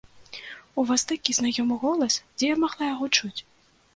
У 0.83 0.85
вас 0.91 1.01
такі 1.11 1.35
знаёмы 1.39 1.77
голас, 1.85 2.13
дзе 2.39 2.45
я 2.53 2.57
магла 2.65 2.83
яго 2.93 3.13
чуць? 3.17 3.37